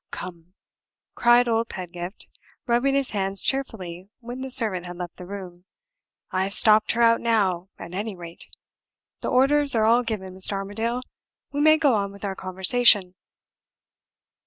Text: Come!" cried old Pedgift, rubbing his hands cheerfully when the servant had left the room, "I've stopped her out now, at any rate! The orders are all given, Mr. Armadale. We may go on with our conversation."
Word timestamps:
Come!" 0.09 0.55
cried 1.13 1.47
old 1.47 1.69
Pedgift, 1.69 2.27
rubbing 2.65 2.95
his 2.95 3.11
hands 3.11 3.43
cheerfully 3.43 4.09
when 4.19 4.41
the 4.41 4.49
servant 4.49 4.87
had 4.87 4.95
left 4.95 5.17
the 5.17 5.27
room, 5.27 5.65
"I've 6.31 6.55
stopped 6.55 6.93
her 6.93 7.03
out 7.03 7.21
now, 7.21 7.69
at 7.77 7.93
any 7.93 8.15
rate! 8.15 8.47
The 9.19 9.29
orders 9.29 9.75
are 9.75 9.85
all 9.85 10.01
given, 10.01 10.33
Mr. 10.33 10.53
Armadale. 10.53 11.03
We 11.51 11.61
may 11.61 11.77
go 11.77 11.93
on 11.93 12.11
with 12.11 12.25
our 12.25 12.35
conversation." 12.35 13.13